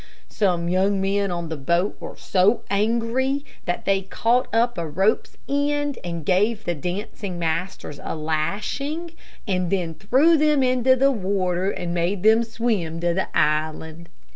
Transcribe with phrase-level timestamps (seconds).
[0.29, 5.37] Some young men on the boat were so angry that they caught up a rope's
[5.47, 9.11] end, and gave the dancing masters a lashing,
[9.47, 14.09] and then threw them into the water and made them swim to the island.